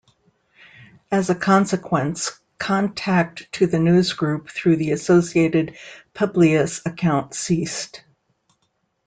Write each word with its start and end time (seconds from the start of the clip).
As 1.11 1.29
a 1.29 1.35
consequence, 1.35 2.31
contact 2.57 3.51
to 3.51 3.67
the 3.67 3.77
newsgroup 3.77 4.49
through 4.49 4.77
the 4.77 4.93
associated 4.93 5.77
Publius 6.15 6.83
account 6.87 7.35
ceased. 7.35 8.01